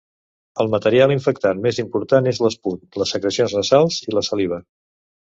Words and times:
El 0.61 0.69
material 0.75 1.11
infectant 1.15 1.61
més 1.65 1.79
important 1.83 2.29
és 2.31 2.39
l'esput, 2.45 2.81
les 3.03 3.13
secrecions 3.17 3.55
nasals 3.59 3.99
i 4.07 4.15
la 4.19 4.25
saliva. 4.31 4.59